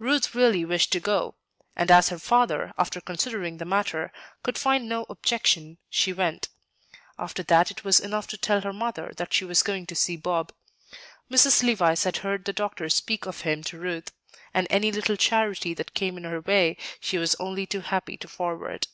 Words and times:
Ruth 0.00 0.34
really 0.34 0.64
wished 0.64 0.90
to 0.90 0.98
go; 0.98 1.36
and 1.76 1.88
as 1.88 2.08
her 2.08 2.18
father, 2.18 2.72
after 2.76 3.00
considering 3.00 3.58
the 3.58 3.64
matter, 3.64 4.12
could 4.42 4.58
find 4.58 4.88
no 4.88 5.06
objection, 5.08 5.78
she 5.88 6.12
went. 6.12 6.48
After 7.16 7.44
that 7.44 7.70
it 7.70 7.84
was 7.84 8.00
enough 8.00 8.26
to 8.26 8.36
tell 8.36 8.62
her 8.62 8.72
mother 8.72 9.12
that 9.18 9.32
she 9.32 9.44
was 9.44 9.62
going 9.62 9.86
to 9.86 9.94
see 9.94 10.16
Bob. 10.16 10.52
Mrs. 11.30 11.62
Levice 11.62 12.02
had 12.02 12.16
heard 12.26 12.44
the 12.44 12.52
doctor 12.52 12.88
speak 12.88 13.24
of 13.24 13.42
him 13.42 13.62
to 13.62 13.78
Ruth; 13.78 14.10
and 14.52 14.66
any 14.68 14.90
little 14.90 15.16
charity 15.16 15.74
that 15.74 15.94
came 15.94 16.16
in 16.16 16.24
her 16.24 16.40
way 16.40 16.76
she 16.98 17.16
was 17.16 17.36
only 17.36 17.64
too 17.64 17.82
happy 17.82 18.16
to 18.16 18.26
forward. 18.26 18.88